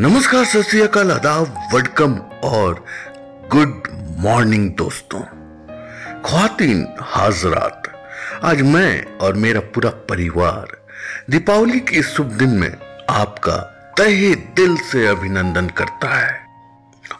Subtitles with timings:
[0.00, 2.14] नमस्कार, सत आदाब वेलकम
[2.44, 2.84] और
[3.50, 3.82] गुड
[4.18, 5.20] मॉर्निंग दोस्तों।
[6.20, 7.82] खातिन हाजरात।
[8.44, 10.68] आज मैं और मेरा पूरा परिवार
[11.30, 12.76] दीपावली के शुभ दिन में
[13.10, 13.56] आपका
[13.98, 16.44] तहे दिल से अभिनंदन करता है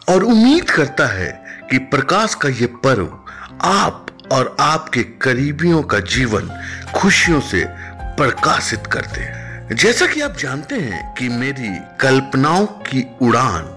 [0.09, 3.19] और उम्मीद करता है कि प्रकाश का ये पर्व
[3.61, 6.49] आप और आपके करीबियों का जीवन
[6.95, 7.65] खुशियों से
[8.01, 9.40] प्रकाशित करते हैं।
[9.71, 11.69] जैसा कि आप जानते हैं कि मेरी
[11.99, 13.69] कल्पनाओं की उड़ान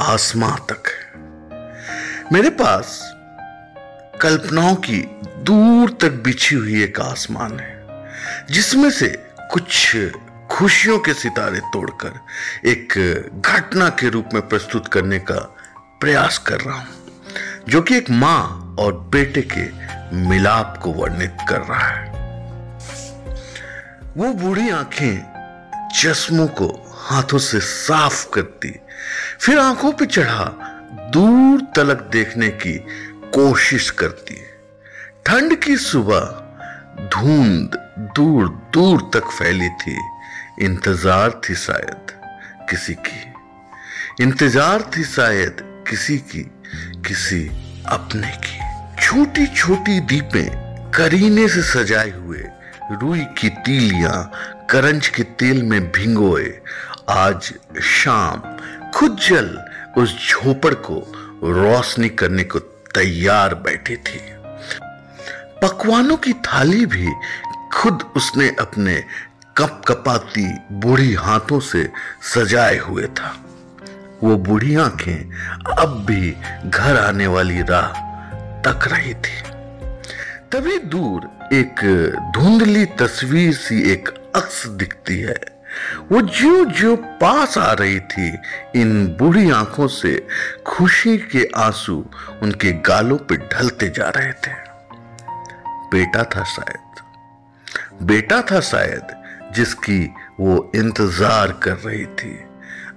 [0.00, 3.00] आसमां तक है। मेरे पास
[4.22, 4.98] कल्पनाओं की
[5.44, 7.74] दूर तक बिछी हुई एक आसमान है,
[8.50, 9.08] जिसमें से
[9.52, 9.96] कुछ
[10.50, 12.18] खुशियों के सितारे तोड़कर
[12.68, 12.98] एक
[13.46, 15.40] घटना के रूप में प्रस्तुत करने का
[16.00, 16.86] प्रयास कर रहा हूँ,
[17.68, 19.68] जो कि एक माँ और बेटे के
[20.28, 22.13] मिलाप को वर्णित कर रहा है।
[24.16, 28.70] वो बूढ़ी आँखें चश्मों को हाथों से साफ़ करती,
[29.40, 30.44] फिर आँखों पे चढ़ा,
[31.14, 32.76] दूर तलक देखने की
[33.34, 34.36] कोशिश करती।
[35.26, 36.20] ठंड की सुबह
[37.12, 37.76] धुंध
[38.16, 39.98] दूर दूर तक फैली थी।
[40.62, 42.12] इंतज़ार थी शायद
[42.70, 45.56] किसी की। इंतज़ार थी शायद
[45.88, 46.42] किसी की,
[47.06, 47.46] किसी
[47.88, 48.58] अपने की।
[49.02, 52.44] छोटी छोटी दीपें करीने से सजाए हुए
[52.92, 54.32] रुई की तीलियाँ
[54.70, 56.60] करंज के तेल में भिंगोए।
[57.10, 58.42] आज शाम
[58.90, 59.64] खुद जल
[59.96, 60.96] उस झोपड़ को
[61.44, 62.58] रोशनी करने को
[62.94, 64.20] तैयार बैठी थी।
[65.62, 67.08] पकवानों की थाली भी
[67.72, 69.04] खुद उसने अपने
[69.56, 71.90] कप कपाती बूढ़ी हाथों से
[72.34, 73.36] सजाए हुए था।
[74.22, 75.30] वो बूढ़ी आँखें
[75.78, 76.36] अब भी
[76.66, 77.88] घर आने वाली राह
[78.60, 79.53] तक रही थी।
[80.54, 81.80] तभी दूर एक
[82.34, 85.34] धुंधली तस्वीर सी एक अक्स दिखती है।
[86.12, 88.38] वो जो जो पास आ रही थी,
[88.76, 90.26] इन बूढ़ी आँखों से
[90.66, 92.06] खुशी के आँसू
[92.42, 94.52] उनके गालों पे ढलते जा रहे थे।
[95.92, 97.02] बेटा था शायद।
[98.02, 99.14] बेटा था शायद,
[99.54, 102.38] जिसकी वो इंतज़ार कर रही थी।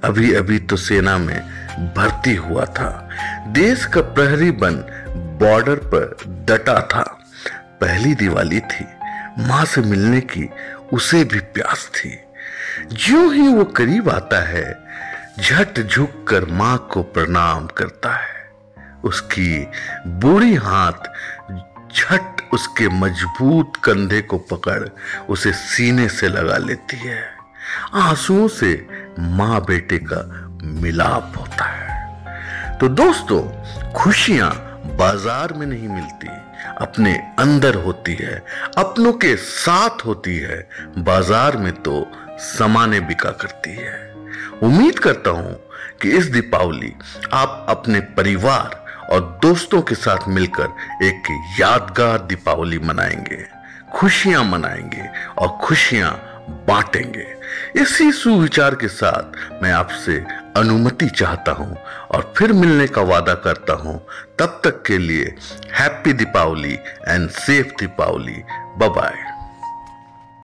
[0.03, 1.39] अभी अभी तो सेना में
[1.93, 3.09] भर्ती हुआ था।
[3.47, 4.83] देश का प्रहरी बन
[5.41, 6.17] बॉर्डर पर
[6.49, 7.16] डटा था।
[7.81, 8.85] पहली दिवाली थी।
[9.39, 10.49] माँ से मिलने की
[10.93, 12.17] उसे भी प्यास थी।
[12.93, 14.79] जो ही वो करीब आता है,
[15.39, 18.35] झट झुक कर माँ को प्रणाम करता है।
[19.03, 19.67] उसकी
[20.07, 21.07] बुरी हाथ
[21.93, 24.87] झट उसके मज़बूत कंधे को पकड़
[25.29, 27.21] उसे सीने से लगा लेती है।
[27.93, 28.87] आंसुओं से
[29.19, 30.21] माँ बेटे का
[30.63, 33.41] मिलाप होता है। तो दोस्तों,
[33.93, 34.51] खुशियाँ
[34.97, 36.27] बाज़ार में नहीं मिलती।
[36.81, 38.43] अपने अंदर होती है,
[38.77, 44.13] अपनों के साथ होती है, बाज़ार में तो समाने बिका करती है।
[44.63, 45.53] उम्मीद करता हूँ
[46.01, 46.93] कि इस दीपावली
[47.33, 51.27] आप अपने परिवार और दोस्तों के साथ मिलकर एक
[51.59, 53.45] यादगार दीपावली मनाएँगे,
[53.93, 56.11] खुशियाँ मनाएँगे और खुशियाँ
[56.67, 57.27] बांटेंगे।
[57.81, 60.23] इसी सुविचार के साथ मैं आपसे
[60.57, 61.77] अनुमति चाहता हूँ
[62.11, 63.95] और फिर मिलने का वादा करता हूँ।
[64.39, 65.35] तब तक के लिए
[65.79, 66.73] happy Deepawali
[67.07, 68.43] and safe Deepawali
[68.81, 69.36] bye